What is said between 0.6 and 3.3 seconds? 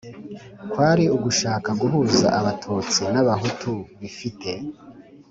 kwari ugushaka guhuza abatutsi n'